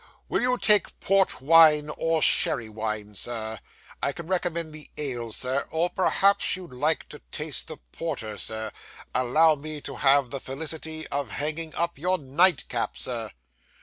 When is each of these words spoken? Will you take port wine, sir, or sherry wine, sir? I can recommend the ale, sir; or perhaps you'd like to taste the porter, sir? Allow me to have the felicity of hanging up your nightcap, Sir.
Will 0.27 0.41
you 0.41 0.57
take 0.57 0.99
port 0.99 1.41
wine, 1.41 1.89
sir, 1.89 1.93
or 1.95 2.23
sherry 2.23 2.67
wine, 2.69 3.13
sir? 3.13 3.59
I 4.01 4.11
can 4.11 4.25
recommend 4.25 4.73
the 4.73 4.89
ale, 4.97 5.31
sir; 5.31 5.67
or 5.69 5.91
perhaps 5.91 6.55
you'd 6.55 6.73
like 6.73 7.07
to 7.09 7.21
taste 7.31 7.67
the 7.67 7.77
porter, 7.91 8.39
sir? 8.39 8.71
Allow 9.13 9.53
me 9.53 9.79
to 9.81 9.97
have 9.97 10.31
the 10.31 10.39
felicity 10.39 11.07
of 11.09 11.29
hanging 11.29 11.75
up 11.75 11.99
your 11.99 12.17
nightcap, 12.17 12.97
Sir. 12.97 13.29